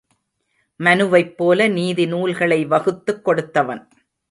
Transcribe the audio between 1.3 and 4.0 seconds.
போல நீதி நூல்களை வகுத்துக் கொடுத்தவன்.